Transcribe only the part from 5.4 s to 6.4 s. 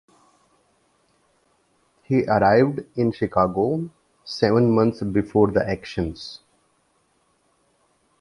the actions.